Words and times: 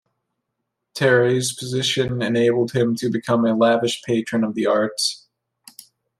Terray's 0.95 1.53
position 1.53 2.23
enabled 2.23 2.71
him 2.71 2.95
to 2.95 3.07
become 3.07 3.45
a 3.45 3.55
lavish 3.55 4.01
patron 4.01 4.43
of 4.43 4.55
the 4.55 4.65
arts. 4.65 5.27